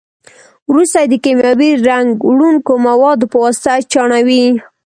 [0.69, 4.45] وروسته یې د کیمیاوي رنګ وړونکو موادو په واسطه چاڼوي.